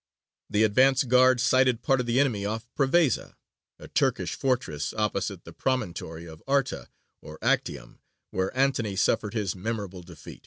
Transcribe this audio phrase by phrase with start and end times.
[0.49, 3.35] The advance guard sighted part of the enemy off Prevesa
[3.77, 6.89] a Turkish fortress opposite the promontory of Arta
[7.21, 7.99] or Actium,
[8.31, 10.39] where Antony suffered his memorable defeat.